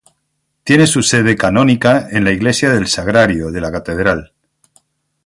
Tiene 0.63 0.87
su 0.87 1.03
sede 1.03 1.35
canónica 1.37 2.07
en 2.09 2.23
la 2.23 2.31
iglesia 2.31 2.71
del 2.71 2.87
Sagrario 2.87 3.51
de 3.51 3.61
la 3.61 3.71
catedral. 3.71 4.33